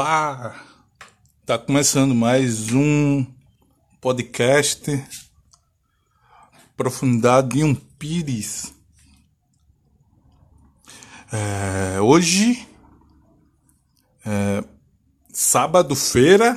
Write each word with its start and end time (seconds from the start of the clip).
Olá! 0.00 0.54
Tá 1.44 1.58
começando 1.58 2.14
mais 2.14 2.72
um 2.72 3.26
podcast 4.00 5.04
Profundidade 6.76 7.56
de 7.56 7.64
um 7.64 7.74
Pires. 7.74 8.72
É, 11.32 12.00
hoje 12.00 12.64
é 14.24 14.62
sábado-feira. 15.32 16.56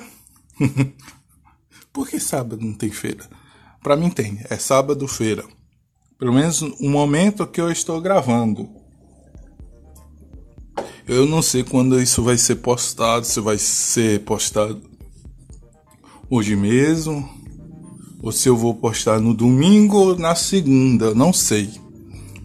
Por 1.91 2.07
que 2.07 2.19
sábado 2.19 2.63
não 2.63 2.75
tem 2.75 2.91
feira? 2.91 3.27
Para 3.81 3.97
mim 3.97 4.11
tem, 4.11 4.39
é 4.51 4.57
sábado-feira. 4.57 5.43
Pelo 6.19 6.31
menos 6.31 6.61
o 6.61 6.87
momento 6.87 7.47
que 7.47 7.59
eu 7.59 7.71
estou 7.71 7.99
gravando. 7.99 8.80
Eu 11.07 11.25
não 11.25 11.41
sei 11.41 11.63
quando 11.63 11.99
isso 11.99 12.23
vai 12.23 12.37
ser 12.37 12.57
postado, 12.57 13.25
se 13.25 13.39
vai 13.39 13.57
ser 13.57 14.23
postado 14.23 14.81
hoje 16.29 16.55
mesmo, 16.55 17.27
ou 18.21 18.31
se 18.31 18.47
eu 18.47 18.55
vou 18.55 18.75
postar 18.75 19.19
no 19.19 19.33
domingo 19.33 19.97
ou 19.97 20.17
na 20.17 20.35
segunda, 20.35 21.13
não 21.13 21.33
sei. 21.33 21.69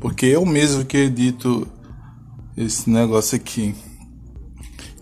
Porque 0.01 0.27
eu 0.27 0.45
mesmo 0.45 0.85
que 0.85 0.97
edito 0.97 1.69
esse 2.57 2.89
negócio 2.89 3.37
aqui. 3.37 3.75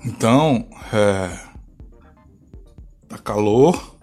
Então, 0.05 0.67
é, 0.93 1.39
tá 3.09 3.17
calor, 3.19 3.97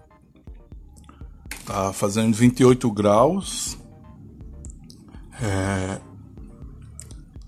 tá 1.65 1.93
fazendo 1.93 2.33
28 2.36 2.89
graus. 2.91 3.77
É, 5.41 5.99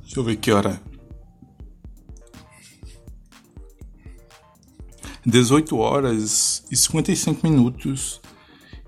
deixa 0.02 0.20
eu 0.20 0.24
ver 0.24 0.36
que 0.36 0.52
hora 0.52 0.82
é. 0.90 0.93
18 5.26 5.78
horas 5.78 6.66
e 6.70 6.76
55 6.76 7.48
minutos 7.48 8.20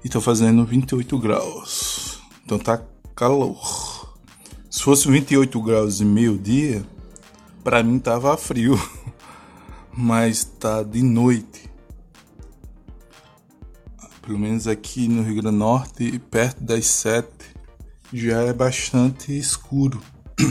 e 0.03 0.09
tô 0.09 0.19
fazendo 0.19 0.65
28 0.65 1.17
graus. 1.17 2.19
Então 2.43 2.59
tá 2.59 2.81
calor. 3.15 4.13
Se 4.69 4.83
fosse 4.83 5.09
28 5.09 5.61
graus 5.61 6.01
e 6.01 6.05
meio-dia, 6.05 6.85
para 7.63 7.81
mim 7.81 7.97
tava 7.97 8.35
frio. 8.35 8.77
Mas 9.97 10.43
tá 10.43 10.83
de 10.83 11.01
noite. 11.01 11.71
Pelo 14.21 14.37
menos 14.37 14.67
aqui 14.67 15.07
no 15.07 15.23
Rio 15.23 15.35
Grande 15.35 15.55
do 15.55 15.59
Norte, 15.59 16.19
perto 16.19 16.61
das 16.61 16.85
7, 16.87 17.29
já 18.11 18.41
é 18.41 18.51
bastante 18.51 19.37
escuro. 19.37 20.01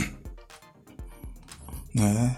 né? 1.93 2.37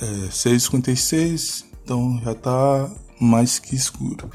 É 0.00 0.28
6h56, 0.28 1.71
então 1.82 2.20
já 2.24 2.34
tá 2.34 2.90
mais 3.20 3.58
que 3.58 3.74
escuro. 3.74 4.30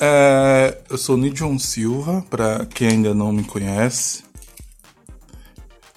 É, 0.00 0.82
eu 0.90 0.98
sou 0.98 1.16
Nidion 1.16 1.58
Silva, 1.58 2.24
para 2.28 2.66
quem 2.66 2.88
ainda 2.88 3.14
não 3.14 3.32
me 3.32 3.44
conhece. 3.44 4.24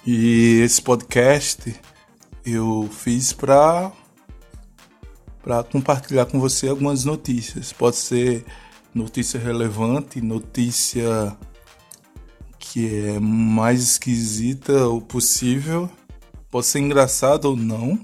E 0.06 0.60
esse 0.62 0.80
podcast 0.80 1.74
eu 2.44 2.88
fiz 2.90 3.32
para 3.32 3.92
para 5.42 5.62
compartilhar 5.62 6.26
com 6.26 6.38
você 6.38 6.68
algumas 6.68 7.04
notícias. 7.04 7.72
Pode 7.72 7.96
ser 7.96 8.44
notícia 8.94 9.40
relevante, 9.40 10.20
notícia 10.20 11.36
que 12.58 13.06
é 13.06 13.18
mais 13.18 13.82
esquisita 13.82 14.88
o 14.88 15.00
possível, 15.00 15.88
pode 16.50 16.66
ser 16.66 16.80
engraçado 16.80 17.46
ou 17.46 17.56
não 17.56 17.98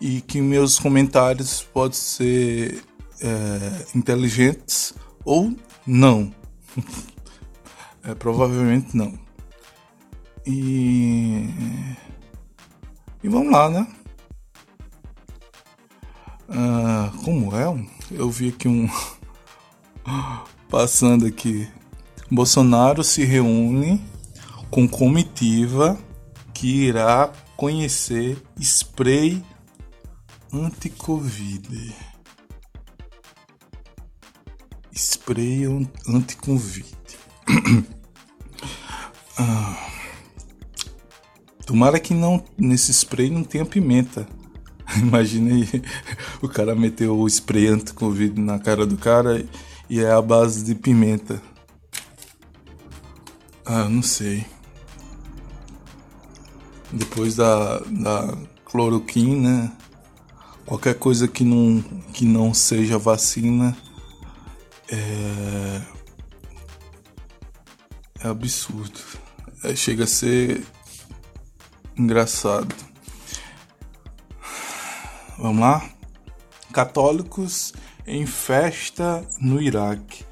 e 0.00 0.20
que 0.20 0.40
meus 0.40 0.78
comentários 0.78 1.62
podem 1.62 1.98
ser 1.98 2.84
é, 3.20 3.86
inteligentes 3.94 4.94
ou 5.24 5.54
não. 5.86 6.32
é, 8.02 8.14
provavelmente 8.14 8.96
não. 8.96 9.18
E, 10.46 11.48
e 13.22 13.28
vamos 13.28 13.50
lá, 13.50 13.70
né? 13.70 13.86
Ah, 16.48 17.10
como 17.24 17.56
é? 17.56 17.64
Eu 18.10 18.30
vi 18.30 18.48
aqui 18.48 18.68
um. 18.68 18.88
Passando 20.68 21.26
aqui. 21.26 21.68
Bolsonaro 22.30 23.02
se 23.02 23.24
reúne 23.24 24.04
com 24.70 24.88
comitiva 24.88 25.98
que 26.52 26.86
irá 26.86 27.32
conhecer 27.56 28.42
spray 28.60 29.42
anti-Covid. 30.54 31.94
Spray 34.94 35.64
anti-Covid. 36.08 36.86
ah, 39.36 39.90
tomara 41.66 41.98
que 41.98 42.14
não 42.14 42.44
nesse 42.56 42.92
spray 42.92 43.30
não 43.30 43.42
tenha 43.42 43.66
pimenta. 43.66 44.28
Imagina 44.96 45.52
aí, 45.52 45.82
o 46.40 46.48
cara 46.48 46.74
meteu 46.76 47.18
o 47.18 47.26
spray 47.26 47.66
anti-Covid 47.66 48.40
na 48.40 48.58
cara 48.60 48.86
do 48.86 48.96
cara 48.96 49.44
e 49.90 50.00
é 50.00 50.12
a 50.12 50.22
base 50.22 50.64
de 50.64 50.76
pimenta. 50.76 51.42
Ah, 53.64 53.88
não 53.88 54.02
sei. 54.02 54.46
Depois 56.92 57.34
da, 57.34 57.80
da 57.80 58.38
cloroquina? 58.64 59.76
Qualquer 60.66 60.98
coisa 60.98 61.28
que 61.28 61.44
não, 61.44 61.82
que 62.12 62.24
não 62.24 62.54
seja 62.54 62.98
vacina 62.98 63.76
é, 64.90 65.82
é 68.20 68.28
absurdo. 68.28 69.00
É, 69.62 69.74
chega 69.74 70.04
a 70.04 70.06
ser 70.06 70.64
engraçado. 71.96 72.74
Vamos 75.38 75.60
lá? 75.60 75.88
Católicos 76.72 77.72
em 78.06 78.26
festa 78.26 79.26
no 79.40 79.60
Iraque. 79.60 80.24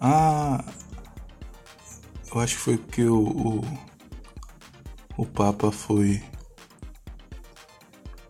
Ah, 0.00 0.64
eu 2.32 2.40
acho 2.40 2.56
que 2.56 2.62
foi 2.62 2.78
porque 2.78 3.04
o, 3.04 3.20
o, 3.20 3.64
o 5.16 5.26
Papa 5.26 5.72
foi. 5.72 6.22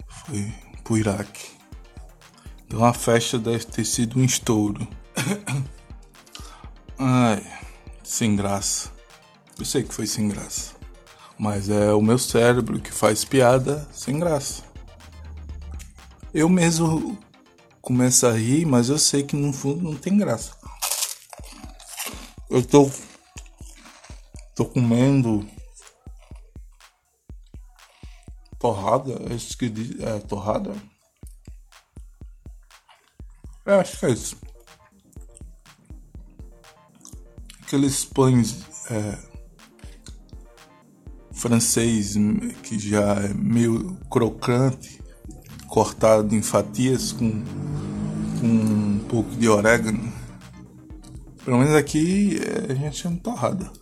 Foi 0.09 0.68
pro 0.88 0.97
Iraque. 0.97 1.50
Então 2.66 2.82
a 2.82 2.94
festa 2.94 3.38
deve 3.38 3.65
ter 3.66 3.84
sido 3.84 4.19
um 4.19 4.25
estouro. 4.25 4.88
Ai, 6.99 7.47
sem 8.03 8.34
graça. 8.34 8.91
Eu 9.59 9.66
sei 9.66 9.82
que 9.82 9.93
foi 9.93 10.06
sem 10.06 10.28
graça. 10.28 10.72
Mas 11.38 11.69
é 11.69 11.93
o 11.93 12.00
meu 12.00 12.19
cérebro 12.19 12.81
que 12.81 12.91
faz 12.91 13.22
piada 13.22 13.87
sem 13.93 14.19
graça. 14.19 14.62
Eu 16.32 16.49
mesmo 16.49 17.19
começo 17.82 18.26
a 18.26 18.32
rir, 18.32 18.65
mas 18.65 18.88
eu 18.88 18.99
sei 18.99 19.22
que 19.22 19.37
no 19.37 19.53
fundo 19.53 19.82
não 19.82 19.94
tem 19.94 20.16
graça. 20.16 20.56
Eu 22.49 22.62
tô. 22.62 22.91
tô 24.55 24.65
comendo 24.65 25.47
Torrada? 28.69 29.12
É 29.12 29.56
que 29.56 29.69
diz. 29.71 29.99
É, 30.01 30.19
torrada? 30.19 30.75
É, 33.65 33.75
acho 33.76 33.99
que 33.99 34.06
é 34.06 34.11
isso. 34.11 34.37
Aqueles 37.62 38.05
pães 38.05 38.67
é, 38.91 39.19
francês 41.32 42.15
que 42.62 42.79
já 42.79 43.15
é 43.15 43.32
meio 43.32 43.97
crocante, 44.11 45.00
cortado 45.67 46.35
em 46.35 46.43
fatias 46.43 47.12
com, 47.12 47.43
com 48.38 48.47
um 48.47 48.99
pouco 49.09 49.31
de 49.31 49.49
orégano. 49.49 50.12
Pelo 51.43 51.59
menos 51.59 51.75
aqui 51.75 52.38
é, 52.38 52.73
a 52.73 52.75
gente 52.75 52.99
chama 52.99 53.17
torrada. 53.17 53.73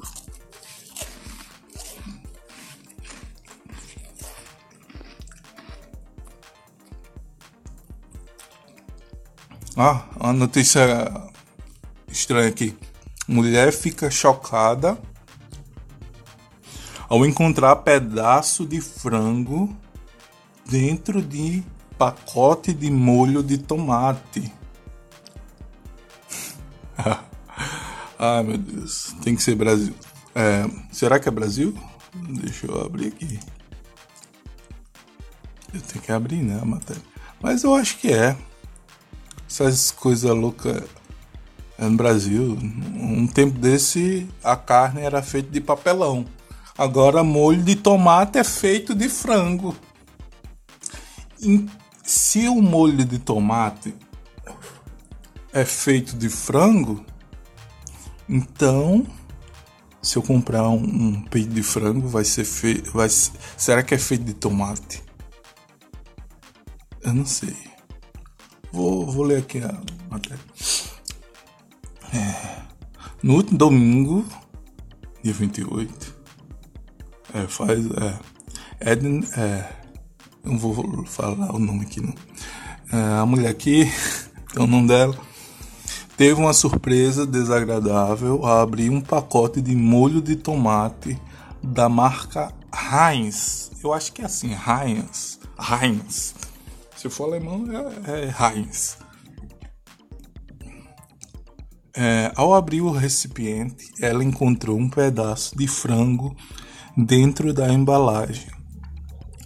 Ah, 9.79 10.07
uma 10.19 10.33
notícia 10.33 11.13
estranha 12.09 12.49
aqui. 12.49 12.75
Mulher 13.29 13.75
fica 13.75 14.11
chocada 14.11 14.99
ao 17.07 17.27
encontrar 17.27 17.77
pedaço 17.77 18.65
de 18.65 18.81
frango 18.81 19.77
dentro 20.65 21.21
de 21.21 21.63
pacote 21.99 22.73
de 22.73 22.91
molho 22.91 23.43
de 23.43 23.59
tomate. 23.59 24.51
Ai 28.19 28.43
meu 28.45 28.57
Deus, 28.57 29.15
tem 29.23 29.37
que 29.37 29.43
ser 29.43 29.57
Brasil. 29.57 29.95
É, 30.35 30.65
será 30.91 31.21
que 31.21 31.29
é 31.29 31.31
Brasil? 31.31 31.77
Deixa 32.15 32.67
eu 32.67 32.81
abrir 32.81 33.09
aqui. 33.09 33.39
Eu 35.75 35.83
tenho 35.83 36.03
que 36.03 36.13
abrir, 36.13 36.43
né, 36.43 36.59
a 36.63 36.65
matéria. 36.65 37.03
Mas 37.43 37.63
eu 37.63 37.75
acho 37.75 37.99
que 37.99 38.11
é. 38.11 38.35
Essas 39.49 39.91
coisas 39.91 40.31
loucas 40.31 40.83
é 41.79 41.85
no 41.85 41.97
Brasil. 41.97 42.59
Um 42.95 43.27
tempo 43.27 43.59
desse 43.59 44.29
a 44.43 44.57
carne 44.57 45.03
era 45.03 45.23
feita 45.23 45.51
de 45.51 45.61
papelão. 45.61 46.27
Agora 46.77 47.23
molho 47.25 47.63
de 47.63 47.77
tomate 47.77 48.39
é 48.39 48.45
feito 48.45 48.95
de 48.95 49.09
frango. 49.09 49.75
E 51.41 51.67
se 52.03 52.49
o 52.49 52.61
molho 52.61 53.05
de 53.05 53.19
tomate 53.19 53.95
é 55.53 55.65
feito 55.65 56.17
de 56.17 56.29
frango, 56.29 57.05
então 58.29 59.07
se 60.03 60.17
eu 60.17 60.23
comprar 60.23 60.69
um, 60.69 60.77
um 60.77 61.23
peito 61.23 61.49
de 61.49 61.63
frango 61.63 62.07
vai 62.07 62.25
ser 62.25 62.45
feito, 62.45 62.93
vai 62.93 63.09
será 63.09 63.83
que 63.83 63.95
é 63.95 63.99
feito 63.99 64.25
de 64.25 64.35
tomate? 64.35 65.03
Eu 67.03 67.15
não 67.15 67.27
sei. 67.27 67.57
Vou, 68.77 69.07
vou 69.07 69.25
ler 69.25 69.39
aqui 69.39 69.57
a 69.61 69.75
matéria. 70.11 70.39
É, 72.13 72.59
no 73.23 73.37
último 73.37 73.57
domingo, 73.57 74.23
dia 75.23 75.33
28, 75.33 76.15
é, 77.33 77.47
faz. 77.47 77.87
É, 78.83 78.93
Eden. 78.93 79.25
É, 79.35 79.73
não 80.45 80.59
vou 80.59 81.07
falar 81.07 81.55
o 81.55 81.59
nome 81.59 81.87
aqui 81.87 82.03
não. 82.03 82.13
É, 82.93 83.19
a 83.19 83.25
mulher 83.25 83.49
aqui, 83.49 83.91
é 84.55 84.61
o 84.61 84.67
nome 84.67 84.89
dela, 84.89 85.17
teve 86.15 86.39
uma 86.39 86.53
surpresa 86.53 87.27
desagradável 87.27 88.45
ao 88.45 88.61
abrir 88.61 88.91
um 88.91 89.01
pacote 89.01 89.63
de 89.63 89.75
molho 89.75 90.21
de 90.21 90.37
tomate 90.37 91.19
da 91.63 91.89
marca 91.89 92.53
Heinz. 92.71 93.71
Eu 93.83 93.95
acho 93.95 94.13
que 94.13 94.21
é 94.21 94.27
assim, 94.27 94.51
Heinz. 94.53 95.41
Heinz. 95.59 96.35
Se 96.97 97.11
for 97.11 97.25
alemão, 97.25 97.65
é, 98.07 98.25
é 98.25 98.35
Heinz. 98.55 98.97
É, 101.95 102.33
ao 102.35 102.55
abrir 102.55 102.81
o 102.81 102.91
recipiente, 102.91 103.93
ela 104.01 104.25
encontrou 104.25 104.79
um 104.79 104.89
pedaço 104.89 105.57
de 105.57 105.67
frango 105.67 106.35
dentro 106.97 107.53
da 107.53 107.73
embalagem. 107.73 108.51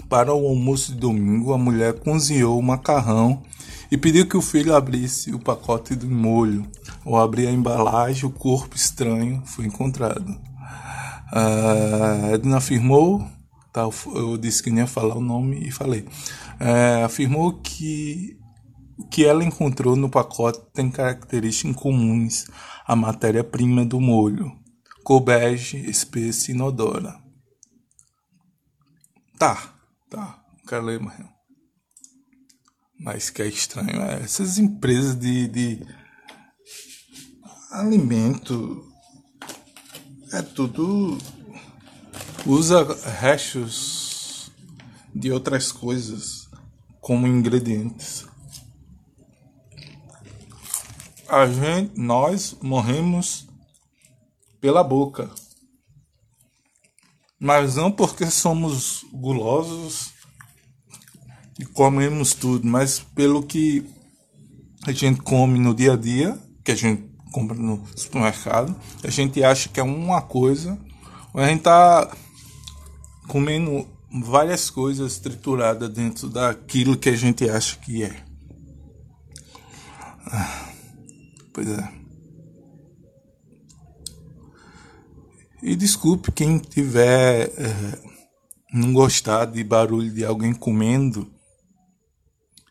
Para 0.08 0.34
o 0.34 0.46
almoço 0.46 0.92
de 0.92 0.98
domingo, 0.98 1.52
a 1.52 1.58
mulher 1.58 2.00
cozinhou 2.00 2.58
o 2.58 2.62
macarrão 2.62 3.42
e 3.90 3.96
pediu 3.96 4.26
que 4.26 4.36
o 4.36 4.42
filho 4.42 4.74
abrisse 4.74 5.32
o 5.32 5.38
pacote 5.38 5.94
de 5.96 6.06
molho. 6.06 6.66
Ao 7.04 7.16
abrir 7.16 7.48
a 7.48 7.52
embalagem, 7.52 8.24
o 8.24 8.32
corpo 8.32 8.76
estranho 8.76 9.42
foi 9.44 9.66
encontrado. 9.66 10.36
A 11.32 12.32
Edna 12.32 12.56
afirmou, 12.56 13.24
tá, 13.72 13.82
eu 14.14 14.36
disse 14.36 14.62
que 14.62 14.70
nem 14.70 14.80
ia 14.80 14.86
falar 14.86 15.16
o 15.16 15.20
nome 15.20 15.66
e 15.66 15.70
falei, 15.70 16.04
é, 16.60 17.02
afirmou 17.02 17.58
que 17.60 18.38
o 18.98 19.08
que 19.08 19.24
ela 19.24 19.42
encontrou 19.42 19.96
no 19.96 20.10
pacote 20.10 20.60
tem 20.74 20.90
características 20.90 21.70
incomuns 21.70 22.46
à 22.86 22.94
matéria-prima 22.94 23.84
do 23.84 23.98
molho, 23.98 24.52
cor 25.02 25.20
bege, 25.20 25.78
espessa 25.88 26.50
e 26.50 26.54
inodora. 26.54 27.18
Tá, 29.38 29.74
tá, 30.10 30.44
não 30.58 30.64
quero 30.66 30.84
ler 30.84 31.00
mais. 31.00 31.24
Mas 32.98 33.30
que 33.30 33.40
é 33.40 33.46
estranho 33.46 34.02
é 34.02 34.22
essas 34.22 34.58
empresas 34.58 35.18
de, 35.18 35.48
de 35.48 35.86
alimento 37.70 38.86
é 40.32 40.42
tudo 40.42 41.16
usa 42.44 42.84
restos 43.18 44.52
de 45.14 45.32
outras 45.32 45.72
coisas 45.72 46.39
como 47.00 47.26
ingredientes 47.26 48.30
a 51.30 51.46
gente, 51.46 51.92
nós 51.96 52.56
morremos 52.60 53.46
pela 54.60 54.82
boca. 54.82 55.30
Mas 57.38 57.76
não 57.76 57.90
porque 57.90 58.26
somos 58.26 59.06
gulosos 59.12 60.12
e 61.58 61.64
comemos 61.64 62.34
tudo, 62.34 62.66
mas 62.66 62.98
pelo 62.98 63.44
que 63.44 63.86
a 64.84 64.92
gente 64.92 65.22
come 65.22 65.58
no 65.58 65.72
dia 65.72 65.92
a 65.92 65.96
dia, 65.96 66.38
que 66.64 66.72
a 66.72 66.76
gente 66.76 67.08
compra 67.32 67.56
no 67.56 67.86
supermercado, 67.96 68.74
a 69.04 69.08
gente 69.08 69.42
acha 69.44 69.68
que 69.68 69.78
é 69.78 69.82
uma 69.82 70.20
coisa, 70.20 70.78
a 71.32 71.46
gente 71.46 71.62
tá 71.62 72.14
comendo 73.28 73.86
várias 74.10 74.70
coisas 74.70 75.18
trituradas 75.18 75.88
dentro 75.88 76.28
daquilo 76.28 76.96
que 76.96 77.08
a 77.08 77.16
gente 77.16 77.48
acha 77.48 77.76
que 77.76 78.02
é. 78.02 78.24
Ah. 80.26 80.70
Pois 81.52 81.68
é. 81.68 81.92
E 85.62 85.76
desculpe 85.76 86.32
quem 86.32 86.58
tiver 86.58 87.48
é, 87.48 88.02
não 88.72 88.92
gostar 88.92 89.44
de 89.44 89.62
barulho 89.62 90.10
de 90.10 90.24
alguém 90.24 90.54
comendo. 90.54 91.30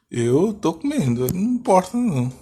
Eu 0.10 0.54
tô 0.54 0.74
comendo, 0.74 1.32
não 1.32 1.56
importa 1.56 1.96
não. 1.96 2.34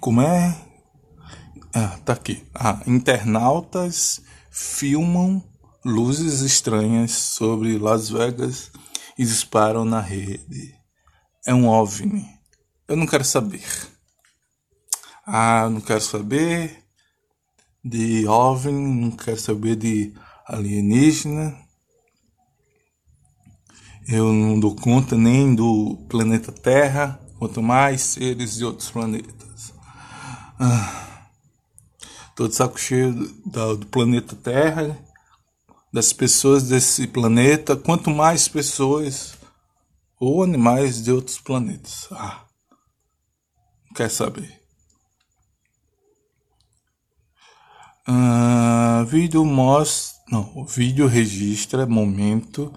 Como 0.00 0.22
é? 0.22 0.67
Ah, 1.74 1.98
tá 2.04 2.14
aqui. 2.14 2.42
Ah, 2.54 2.80
internautas 2.86 4.22
filmam 4.50 5.42
luzes 5.84 6.40
estranhas 6.40 7.12
sobre 7.12 7.78
Las 7.78 8.08
Vegas 8.08 8.70
e 9.18 9.24
disparam 9.24 9.84
na 9.84 10.00
rede. 10.00 10.74
É 11.46 11.52
um 11.52 11.68
OVNI. 11.68 12.26
Eu 12.86 12.96
não 12.96 13.06
quero 13.06 13.24
saber. 13.24 13.64
Ah, 15.26 15.68
não 15.70 15.80
quero 15.80 16.00
saber 16.00 16.84
de 17.84 18.26
OVNI, 18.26 19.00
não 19.00 19.10
quero 19.10 19.38
saber 19.38 19.76
de 19.76 20.14
alienígena. 20.46 21.54
Eu 24.08 24.32
não 24.32 24.58
dou 24.58 24.74
conta 24.74 25.16
nem 25.16 25.54
do 25.54 25.98
planeta 26.08 26.50
Terra, 26.50 27.20
quanto 27.38 27.62
mais 27.62 28.00
seres 28.00 28.56
de 28.56 28.64
outros 28.64 28.90
planetas. 28.90 29.74
Ah, 30.58 31.17
tô 32.38 32.46
de 32.46 32.54
saco 32.54 32.78
cheio 32.78 33.12
do, 33.12 33.76
do 33.78 33.86
planeta 33.86 34.36
Terra 34.36 34.96
das 35.92 36.12
pessoas 36.12 36.68
desse 36.68 37.04
planeta, 37.08 37.74
quanto 37.76 38.10
mais 38.10 38.46
pessoas 38.46 39.36
ou 40.20 40.44
animais 40.44 41.02
de 41.02 41.10
outros 41.10 41.40
planetas. 41.40 42.06
Ah, 42.12 42.44
quer 43.92 44.08
saber? 44.08 44.56
Ah, 48.06 49.04
vídeo 49.08 49.44
mostra, 49.44 50.22
não, 50.30 50.52
o 50.54 50.64
vídeo 50.64 51.08
registra 51.08 51.86
momento 51.86 52.72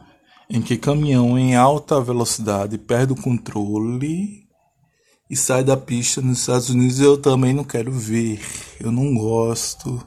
em 0.50 0.60
que 0.60 0.76
caminhão 0.76 1.38
em 1.38 1.56
alta 1.56 2.02
velocidade 2.02 2.80
perde 2.80 3.14
o 3.14 3.22
controle 3.22 4.41
e 5.32 5.36
sai 5.38 5.64
da 5.64 5.78
pista 5.78 6.22
nos 6.22 6.40
Estados 6.40 6.70
Unidos. 6.70 7.00
Eu 7.00 7.18
também 7.18 7.54
não 7.54 7.64
quero 7.64 7.90
ver, 7.90 8.42
eu 8.82 8.92
não 8.92 9.16
gosto. 9.16 10.06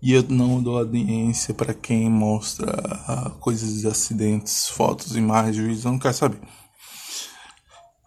E 0.00 0.12
eu 0.12 0.22
não 0.28 0.62
dou 0.62 0.78
audiência 0.78 1.52
para 1.52 1.74
quem 1.74 2.08
mostra 2.08 2.70
ah, 3.06 3.30
coisas 3.40 3.80
de 3.80 3.88
acidentes, 3.88 4.68
fotos, 4.68 5.16
imagens, 5.16 5.84
eu 5.84 5.90
não 5.90 5.98
quero 5.98 6.14
saber. 6.14 6.40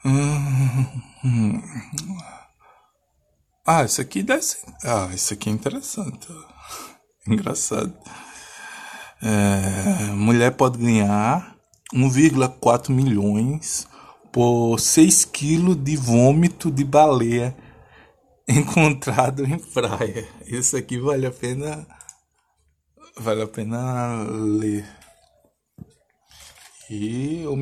Hum, 0.06 1.62
Ah, 3.66 3.84
isso 3.84 4.02
aqui 4.02 4.24
deve. 4.24 4.46
Ah, 4.84 5.10
isso 5.14 5.34
aqui 5.34 5.50
é 5.50 5.52
interessante. 5.54 6.28
Engraçado. 7.28 7.94
É, 9.22 10.12
mulher 10.14 10.52
pode 10.56 10.78
ganhar 10.78 11.56
1,4 11.94 12.90
milhões 12.90 13.88
por 14.34 14.80
6 14.80 15.26
quilos 15.26 15.78
de 15.78 15.96
vômito 15.96 16.72
de 16.72 16.84
baleia 16.84 17.56
encontrado 18.50 19.46
em 19.46 19.60
praia. 19.60 20.28
Isso 20.48 20.76
aqui 20.76 20.98
vale 20.98 21.28
a 21.28 21.32
pena 21.32 21.88
vale 23.16 23.44
a 23.44 23.48
pena 23.48 24.24
ler. 24.24 24.86
E 26.90 27.44
eu, 27.44 27.56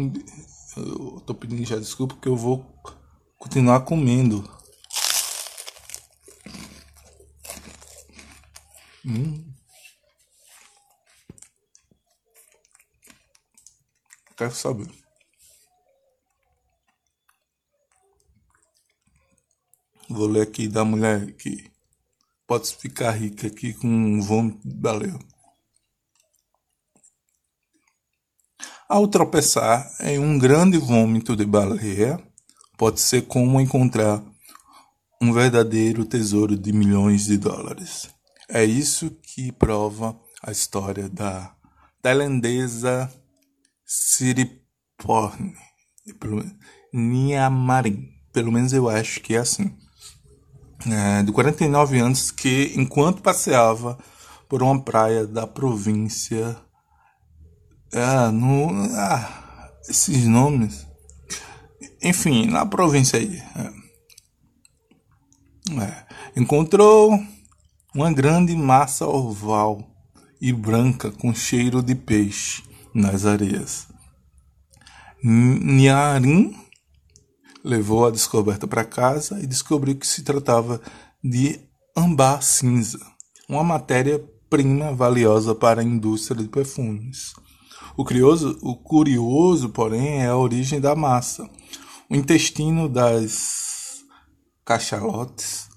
eu 0.77 1.21
tô 1.25 1.35
pedindo 1.35 1.65
já 1.65 1.77
desculpa 1.77 2.15
porque 2.15 2.29
eu 2.29 2.37
vou 2.37 2.65
continuar 3.37 3.81
comendo. 3.81 4.49
Hum. 9.05 9.53
Quero 14.37 14.55
saber. 14.55 15.10
Vou 20.13 20.27
ler 20.27 20.41
aqui 20.41 20.67
da 20.67 20.83
mulher 20.83 21.31
que 21.37 21.71
pode 22.45 22.75
ficar 22.75 23.11
rica 23.11 23.47
aqui 23.47 23.73
com 23.73 23.87
um 23.87 24.21
vômito 24.21 24.67
de 24.67 24.75
baleia. 24.75 25.17
Ao 28.89 29.07
tropeçar 29.07 29.89
em 30.01 30.19
um 30.19 30.37
grande 30.37 30.77
vômito 30.77 31.33
de 31.33 31.45
baleia, 31.45 32.21
pode 32.77 32.99
ser 32.99 33.21
como 33.21 33.61
encontrar 33.61 34.21
um 35.21 35.31
verdadeiro 35.31 36.03
tesouro 36.03 36.57
de 36.57 36.73
milhões 36.73 37.25
de 37.25 37.37
dólares. 37.37 38.09
É 38.49 38.65
isso 38.65 39.09
que 39.23 39.49
prova 39.53 40.19
a 40.43 40.51
história 40.51 41.07
da 41.07 41.55
tailandesa 42.01 43.09
Siriporn 43.85 45.55
Niamarin. 46.93 48.09
Pelo 48.33 48.51
menos 48.51 48.73
eu 48.73 48.89
acho 48.89 49.21
que 49.21 49.35
é 49.35 49.37
assim. 49.37 49.80
É, 50.89 51.23
de 51.23 51.31
49 51.31 51.99
anos 51.99 52.31
que, 52.31 52.73
enquanto 52.75 53.21
passeava 53.21 53.97
por 54.49 54.63
uma 54.63 54.81
praia 54.81 55.25
da 55.25 55.45
província. 55.45 56.57
Ah, 57.93 58.31
no, 58.31 58.69
ah, 58.95 59.71
esses 59.87 60.25
nomes. 60.25 60.87
Enfim, 62.01 62.47
na 62.47 62.65
província 62.65 63.19
aí. 63.19 63.41
É. 63.55 63.81
É, 65.83 66.05
encontrou 66.35 67.17
uma 67.93 68.11
grande 68.11 68.55
massa 68.55 69.05
oval 69.05 69.87
e 70.41 70.51
branca 70.51 71.11
com 71.11 71.33
cheiro 71.33 71.83
de 71.83 71.93
peixe 71.95 72.63
nas 72.93 73.25
areias. 73.25 73.87
Nharim 75.23 76.55
levou 77.63 78.05
a 78.05 78.11
descoberta 78.11 78.67
para 78.67 78.83
casa 78.83 79.39
e 79.41 79.47
descobriu 79.47 79.95
que 79.95 80.07
se 80.07 80.23
tratava 80.23 80.81
de 81.23 81.59
ambar 81.95 82.41
cinza, 82.41 82.99
uma 83.47 83.63
matéria-prima 83.63 84.93
valiosa 84.93 85.53
para 85.53 85.81
a 85.81 85.83
indústria 85.83 86.41
de 86.41 86.49
perfumes. 86.49 87.33
O 87.97 88.05
curioso, 88.05 88.57
o 88.61 88.75
curioso, 88.75 89.69
porém, 89.69 90.21
é 90.21 90.27
a 90.27 90.37
origem 90.37 90.79
da 90.79 90.95
massa. 90.95 91.47
O 92.09 92.15
intestino 92.15 92.87
das 92.87 93.99
cachalotes, 94.65 95.69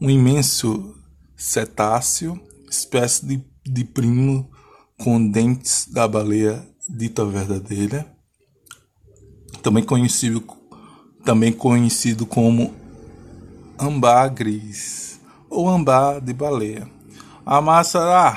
um 0.00 0.10
imenso 0.10 0.94
cetáceo, 1.36 2.38
espécie 2.68 3.26
de, 3.26 3.44
de 3.64 3.84
primo 3.84 4.50
com 4.98 5.26
dentes 5.30 5.88
da 5.90 6.06
baleia 6.06 6.66
dita 6.88 7.24
verdadeira, 7.24 8.14
também 9.62 9.82
conhecido, 9.82 10.42
também 11.24 11.52
conhecido 11.52 12.26
como 12.26 12.74
ambagres 13.78 15.20
ou 15.48 15.68
ambar 15.68 16.20
de 16.20 16.32
baleia. 16.32 16.90
A 17.46 17.60
massa, 17.60 18.00
ah, 18.00 18.36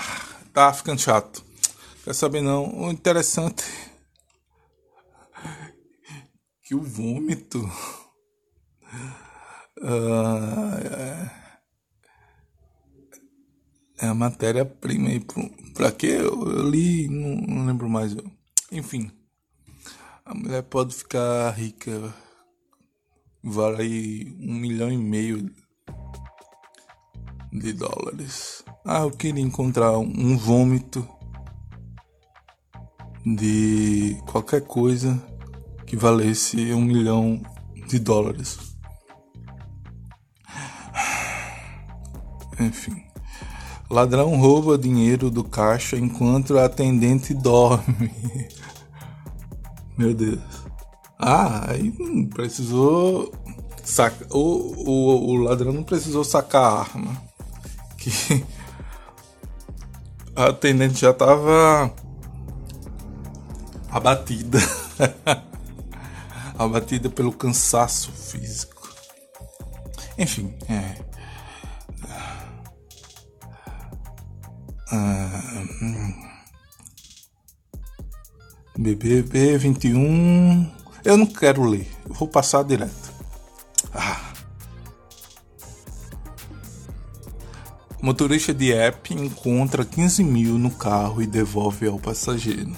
tá 0.53 0.71
ficando 0.73 0.99
chato. 0.99 1.43
Quer 2.03 2.13
saber 2.13 2.41
não? 2.41 2.83
O 2.83 2.91
interessante 2.91 3.63
que 6.63 6.73
o 6.73 6.81
vômito 6.81 7.59
uh, 9.79 10.77
é, 10.89 11.31
é 13.99 14.07
a 14.07 14.13
matéria-prima 14.13 15.09
aí 15.09 15.25
para 15.73 15.91
que 15.91 16.07
eu, 16.07 16.49
eu, 16.49 16.69
li, 16.69 17.07
não, 17.07 17.55
não 17.55 17.65
lembro 17.65 17.89
mais. 17.89 18.15
Enfim, 18.71 19.11
a 20.25 20.33
mulher 20.33 20.63
pode 20.63 20.93
ficar 20.93 21.51
rica, 21.51 22.13
vale 23.49 24.35
um 24.39 24.53
milhão 24.53 24.91
e 24.91 24.97
meio 24.97 25.49
de 27.51 27.73
dólares. 27.73 28.63
Ah, 28.85 29.01
eu 29.01 29.11
queria 29.11 29.43
encontrar 29.43 29.97
um 29.97 30.37
vômito 30.37 31.07
de 33.25 34.17
qualquer 34.31 34.61
coisa 34.61 35.21
que 35.85 35.95
valesse 35.95 36.73
um 36.73 36.81
milhão 36.81 37.41
de 37.87 37.99
dólares. 37.99 38.57
Enfim. 42.59 43.03
Ladrão 43.89 44.35
rouba 44.35 44.77
dinheiro 44.77 45.31
do 45.31 45.45
caixa 45.45 45.95
enquanto 45.95 46.57
a 46.57 46.65
atendente 46.65 47.33
dorme. 47.33 48.11
Meu 49.97 50.13
Deus. 50.13 50.66
Ah, 51.19 51.71
aí 51.71 51.91
precisou 52.27 53.33
sacar. 53.83 54.27
O, 54.31 54.89
o, 54.89 55.29
o 55.29 55.35
ladrão 55.37 55.73
não 55.73 55.83
precisou 55.83 56.23
sacar 56.23 56.63
a 56.63 56.79
arma. 56.79 57.27
Que 57.97 58.45
a 60.35 60.49
atendente 60.49 61.01
já 61.01 61.11
tava 61.11 61.93
abatida. 63.89 64.59
abatida 66.57 67.09
pelo 67.09 67.33
cansaço 67.33 68.11
físico. 68.11 68.93
Enfim, 70.17 70.53
é. 70.69 70.95
Ah, 74.91 75.63
hum. 75.81 76.27
BBB 78.77 79.57
21. 79.57 80.76
Eu 81.07 81.15
não 81.15 81.25
quero 81.25 81.63
ler, 81.63 81.89
eu 82.05 82.13
vou 82.13 82.27
passar 82.27 82.65
direto. 82.65 83.13
Ah. 83.93 84.33
Motorista 88.01 88.53
de 88.53 88.73
app 88.73 89.13
encontra 89.13 89.85
15 89.85 90.21
mil 90.21 90.57
no 90.59 90.69
carro 90.69 91.21
e 91.21 91.25
devolve 91.25 91.87
ao 91.87 91.97
passageiro. 91.97 92.75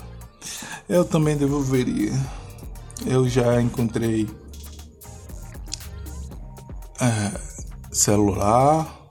Eu 0.88 1.04
também 1.04 1.36
devolveria. 1.38 2.14
Eu 3.04 3.28
já 3.28 3.60
encontrei 3.60 4.30
é, 7.02 7.42
celular 7.92 9.10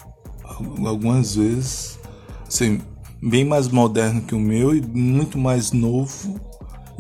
algumas 0.87 1.35
vezes, 1.35 1.99
assim, 2.47 2.81
bem 3.21 3.45
mais 3.45 3.67
moderno 3.67 4.23
que 4.23 4.37
o 4.37 4.39
meu 4.39 4.77
e 4.77 4.81
muito 4.81 5.37
mais 5.37 5.73
novo 5.73 6.41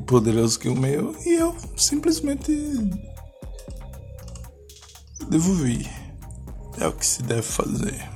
poderoso 0.02 0.58
que 0.58 0.68
o 0.68 0.76
meu, 0.76 1.14
e 1.24 1.34
eu 1.34 1.56
simplesmente 1.76 2.52
devolvi. 5.28 5.88
É 6.80 6.86
o 6.86 6.92
que 6.92 7.04
se 7.04 7.22
deve 7.22 7.42
fazer. 7.42 8.08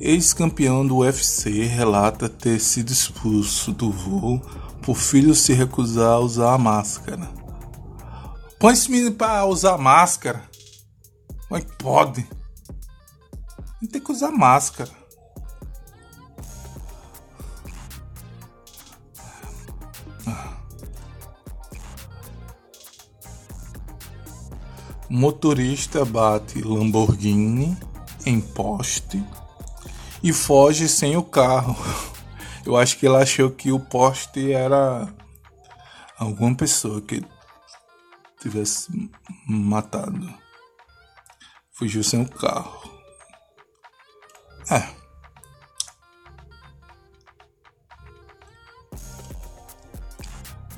Ex-campeão 0.00 0.86
do 0.86 0.98
UFC 0.98 1.64
relata 1.64 2.28
ter 2.28 2.60
sido 2.60 2.92
expulso 2.92 3.72
do 3.72 3.90
voo 3.90 4.40
por 4.82 4.96
filho 4.96 5.34
se 5.34 5.52
recusar 5.52 6.12
a 6.12 6.18
usar 6.18 6.54
a 6.54 6.58
máscara. 6.58 7.28
Põe 8.60 8.74
esse 8.74 8.90
menino 8.90 9.12
pra 9.12 9.44
usar 9.44 9.76
máscara. 9.78 10.42
Como 11.48 11.60
é 11.60 11.64
pode? 11.78 12.28
Ele 13.80 13.90
tem 13.90 14.00
que 14.00 14.12
usar 14.12 14.30
máscara. 14.30 14.90
Motorista 25.18 26.04
bate 26.04 26.62
Lamborghini 26.62 27.76
em 28.24 28.40
poste 28.40 29.20
e 30.22 30.32
foge 30.32 30.88
sem 30.88 31.16
o 31.16 31.24
carro. 31.24 31.76
Eu 32.64 32.76
acho 32.76 32.96
que 32.96 33.06
ele 33.06 33.16
achou 33.16 33.50
que 33.50 33.72
o 33.72 33.80
poste 33.80 34.52
era 34.52 35.12
alguma 36.16 36.54
pessoa 36.54 37.00
que 37.00 37.20
tivesse 38.40 39.10
matado. 39.44 40.32
Fugiu 41.72 42.04
sem 42.04 42.22
o 42.22 42.28
carro. 42.28 42.88
É. 44.70 44.88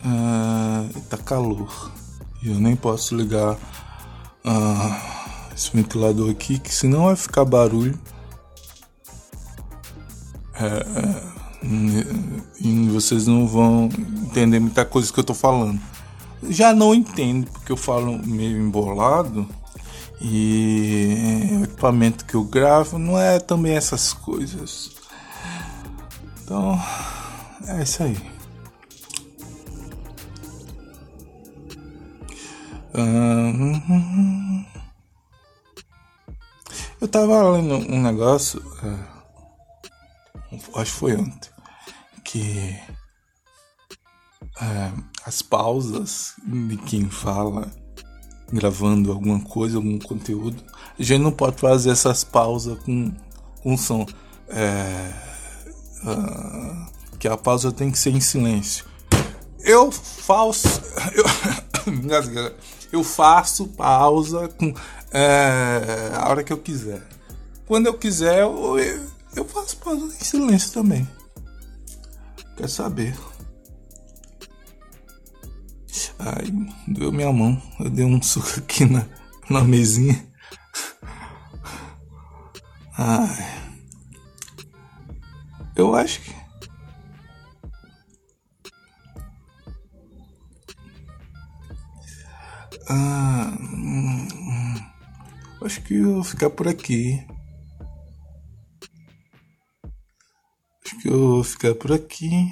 Ah, 0.03 0.89
tá 1.11 1.19
calor. 1.19 1.93
Eu 2.43 2.55
nem 2.55 2.75
posso 2.75 3.15
ligar 3.15 3.59
ah, 4.45 5.49
esse 5.55 5.71
ventilador 5.75 6.31
aqui, 6.31 6.59
que 6.59 6.75
senão 6.75 7.05
vai 7.05 7.17
ficar 7.17 7.45
barulho. 7.45 7.99
É, 10.55 10.67
é, 10.67 11.41
e 12.61 12.89
vocês 12.89 13.27
não 13.27 13.47
vão 13.47 13.89
entender 14.23 14.61
muita 14.61 14.85
coisa 14.85 15.13
que 15.13 15.21
eu 15.21 15.25
tô 15.25 15.35
falando. 15.35 15.81
Já 16.49 16.73
não 16.73 16.95
entendo 16.95 17.51
porque 17.51 17.71
eu 17.71 17.77
falo 17.77 18.19
meio 18.27 18.59
embolado 18.59 19.47
e 20.21 21.59
o 21.61 21.65
equipamento 21.65 22.25
que 22.25 22.35
eu 22.35 22.45
gravo 22.45 22.99
não 22.99 23.19
é 23.19 23.39
também 23.39 23.75
essas 23.75 24.13
coisas. 24.13 24.93
Então, 26.43 26.81
é 27.67 27.83
isso 27.83 28.03
aí. 28.03 28.40
Eu 37.01 37.09
tava 37.09 37.51
lendo 37.51 37.77
um 37.77 38.03
negócio, 38.03 38.61
uh, 38.83 39.21
acho 40.75 40.93
que 40.93 40.99
foi 40.99 41.17
ontem, 41.17 41.51
que 42.23 42.77
uh, 44.61 45.05
as 45.25 45.41
pausas 45.41 46.35
de 46.45 46.77
quem 46.77 47.09
fala 47.09 47.71
gravando 48.53 49.13
alguma 49.13 49.41
coisa, 49.41 49.79
algum 49.79 49.99
conteúdo, 49.99 50.63
a 50.99 51.03
gente 51.03 51.23
não 51.23 51.33
pode 51.33 51.59
fazer 51.59 51.91
essas 51.91 52.23
pausas 52.23 52.79
com, 52.83 53.15
com 53.63 53.77
som. 53.77 54.05
É, 54.49 55.13
uh, 56.05 56.91
que 57.19 57.29
a 57.29 57.37
pausa 57.37 57.71
tem 57.71 57.91
que 57.91 57.99
ser 57.99 58.11
em 58.11 58.21
silêncio. 58.21 58.85
Eu 59.61 59.93
faço. 59.93 60.83
Eu, 61.15 61.25
eu 62.93 63.05
faço 63.05 63.69
pausa 63.69 64.49
com 64.49 64.75
é, 65.13 66.13
a 66.15 66.29
hora 66.29 66.45
que 66.45 66.53
eu 66.53 66.59
quiser. 66.59 67.03
Quando 67.67 67.87
eu 67.87 67.95
quiser, 67.95 68.43
eu, 68.43 68.79
eu 69.37 69.45
faço 69.45 69.77
pausa 69.77 70.07
em 70.07 70.25
silêncio 70.25 70.73
também. 70.73 71.09
Quer 72.57 72.69
saber? 72.69 73.17
Ai, 76.19 76.53
doeu 76.87 77.13
minha 77.13 77.33
mão. 77.33 77.61
Eu 77.79 77.89
dei 77.89 78.05
um 78.05 78.21
suco 78.21 78.59
aqui 78.59 78.85
na, 78.85 79.07
na 79.49 79.63
mesinha. 79.63 80.23
Ai. 82.97 83.61
Eu 85.75 85.95
acho 85.95 86.21
que. 86.21 86.40
Ah, 92.93 93.57
hum, 93.61 94.27
hum. 94.35 94.75
acho 95.65 95.81
que 95.83 95.95
eu 95.95 96.15
vou 96.15 96.25
ficar 96.25 96.51
por 96.51 96.67
aqui. 96.67 97.25
Acho 100.85 100.99
que 101.01 101.09
eu 101.09 101.19
vou 101.19 101.45
ficar 101.45 101.73
por 101.77 101.93
aqui. 101.93 102.51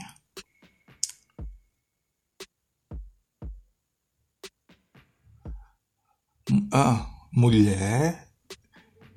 Ah, 6.73 7.04
mulher 7.33 8.28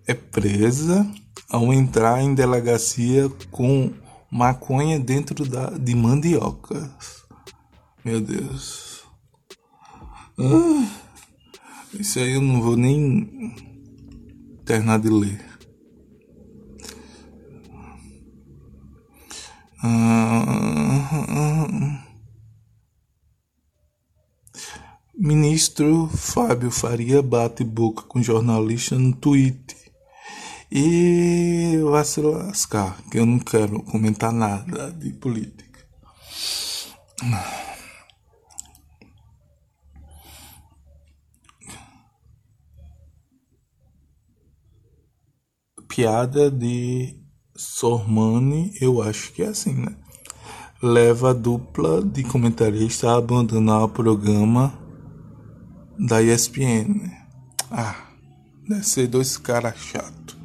é 0.07 0.15
presa 0.15 1.05
ao 1.51 1.71
entrar 1.71 2.19
em 2.23 2.33
delegacia 2.33 3.29
com 3.51 3.93
maconha 4.31 4.99
dentro 4.99 5.47
da, 5.47 5.69
de 5.69 5.93
mandiocas. 5.93 6.89
Meu 8.03 8.19
Deus. 8.19 9.03
Ah, 10.39 11.00
isso 11.99 12.19
aí 12.19 12.33
eu 12.33 12.41
não 12.41 12.61
vou 12.61 12.75
nem 12.77 13.29
terminar 14.65 14.99
de 14.99 15.09
ler. 15.09 15.45
Ah, 19.83 20.21
Ministro 25.23 26.07
Fábio 26.07 26.71
Faria 26.71 27.21
bate 27.21 27.63
boca 27.63 28.03
com 28.03 28.23
jornalista 28.23 28.97
no 28.97 29.15
Twitter. 29.15 29.77
E 30.71 31.77
vai 31.83 32.05
se 32.05 32.21
lascar, 32.21 32.97
que 33.11 33.19
eu 33.19 33.25
não 33.25 33.37
quero 33.37 33.83
comentar 33.83 34.31
nada 34.31 34.91
de 34.91 35.11
política. 35.11 35.85
Piada 46.01 46.49
de 46.49 47.15
Sormani, 47.55 48.73
eu 48.81 49.03
acho 49.03 49.31
que 49.33 49.43
é 49.43 49.49
assim, 49.49 49.73
né? 49.73 49.95
Leva 50.81 51.29
a 51.29 51.33
dupla 51.33 52.03
de 52.03 52.23
comentarista 52.23 53.11
a 53.11 53.17
abandonar 53.17 53.83
o 53.83 53.89
programa 53.89 54.73
da 55.99 56.19
ESPN. 56.19 57.07
Ah, 57.69 57.95
deve 58.67 58.83
ser 58.83 59.05
dois 59.05 59.37
caras 59.37 59.77
chatos. 59.77 60.35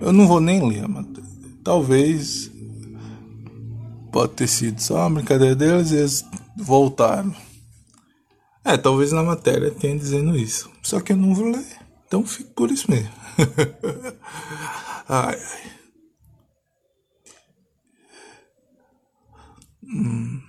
Eu 0.00 0.10
não 0.14 0.26
vou 0.26 0.40
nem 0.40 0.66
ler 0.66 0.88
matéria. 0.88 1.28
Talvez 1.62 2.50
pode 4.10 4.32
ter 4.32 4.46
sido 4.46 4.80
só 4.80 5.00
uma 5.00 5.16
brincadeira 5.16 5.54
deles 5.54 5.90
e 5.90 5.96
eles 5.96 6.24
voltaram. 6.56 7.36
É, 8.64 8.78
talvez 8.78 9.12
na 9.12 9.22
matéria 9.22 9.70
tenha 9.72 9.98
dizendo 9.98 10.34
isso. 10.34 10.70
Só 10.82 11.00
que 11.00 11.12
eu 11.12 11.18
não 11.18 11.34
vou 11.34 11.50
ler. 11.50 11.85
Então 12.06 12.24
fico 12.24 12.50
por 12.54 12.70
isso 12.70 12.90
mesmo. 12.90 13.10
ai, 15.08 15.36
ai. 15.38 15.76
Hum. 19.82 20.42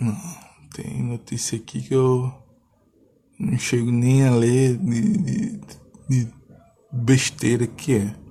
Não, 0.00 0.16
tem 0.74 1.02
notícia 1.02 1.56
aqui 1.56 1.80
que 1.80 1.94
eu 1.94 2.32
não 3.38 3.58
chego 3.58 3.90
nem 3.90 4.26
a 4.26 4.34
ler 4.34 4.76
de, 4.76 5.00
de, 5.18 5.60
de 6.08 6.32
besteira 6.92 7.66
que 7.66 7.94
é. 7.94 8.21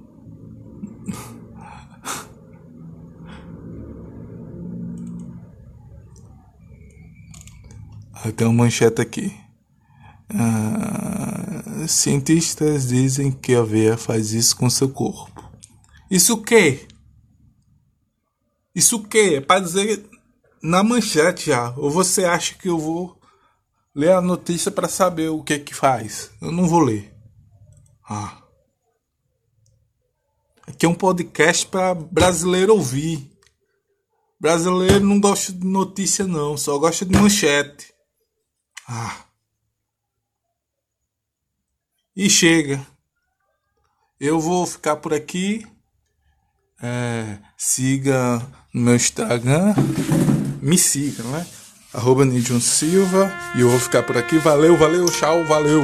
Tem 8.35 8.45
uma 8.45 8.63
manchete 8.63 9.01
aqui. 9.01 9.35
Ah, 10.29 11.87
cientistas 11.87 12.87
dizem 12.87 13.31
que 13.31 13.55
a 13.55 13.63
veia 13.63 13.97
faz 13.97 14.31
isso 14.33 14.55
com 14.55 14.69
seu 14.69 14.89
corpo. 14.89 15.43
Isso 16.09 16.35
o 16.35 16.43
quê? 16.43 16.87
Isso 18.75 18.97
o 18.97 19.03
quê? 19.03 19.35
É 19.37 19.41
para 19.41 19.61
dizer 19.61 20.07
na 20.61 20.83
manchete 20.83 21.47
já. 21.47 21.73
Ou 21.77 21.89
você 21.89 22.23
acha 22.23 22.53
que 22.53 22.69
eu 22.69 22.77
vou 22.77 23.19
ler 23.95 24.11
a 24.11 24.21
notícia 24.21 24.71
para 24.71 24.87
saber 24.87 25.29
o 25.29 25.43
que 25.43 25.59
que 25.59 25.73
faz? 25.73 26.31
Eu 26.41 26.51
não 26.51 26.67
vou 26.67 26.79
ler. 26.79 27.13
Ah. 28.07 28.37
Aqui 30.67 30.85
é 30.85 30.89
um 30.89 30.95
podcast 30.95 31.65
para 31.65 31.93
brasileiro 31.95 32.73
ouvir. 32.73 33.29
Brasileiro 34.39 35.05
não 35.05 35.19
gosta 35.19 35.51
de 35.51 35.65
notícia 35.65 36.25
não, 36.25 36.57
só 36.57 36.77
gosta 36.77 37.05
de 37.05 37.17
manchete. 37.17 37.90
Ah. 38.91 39.25
E 42.15 42.29
chega. 42.29 42.85
Eu 44.19 44.39
vou 44.39 44.67
ficar 44.67 44.97
por 44.97 45.13
aqui. 45.13 45.65
É, 46.83 47.37
siga 47.57 48.39
no 48.73 48.81
meu 48.81 48.95
Instagram 48.95 49.73
me 50.61 50.77
siga, 50.77 51.23
né? 51.23 51.45
Arroba 51.93 52.23
Nidion 52.23 52.59
Silva. 52.59 53.31
E 53.55 53.61
eu 53.61 53.69
vou 53.69 53.79
ficar 53.79 54.03
por 54.03 54.17
aqui. 54.17 54.37
Valeu, 54.37 54.77
valeu, 54.77 55.05
tchau, 55.07 55.43
valeu. 55.45 55.81